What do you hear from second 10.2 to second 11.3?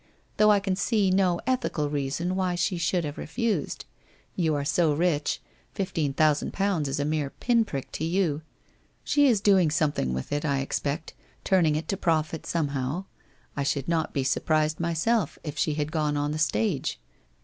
it, I expect,